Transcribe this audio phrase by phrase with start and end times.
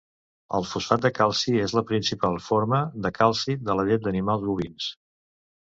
[0.59, 4.93] El fosfat de calci és la principal forma de calci de la llet d'animals bovins.